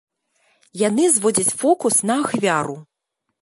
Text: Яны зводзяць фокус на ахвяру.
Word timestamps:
Яны 0.87 1.05
зводзяць 1.17 1.53
фокус 1.65 2.01
на 2.11 2.17
ахвяру. 2.23 2.77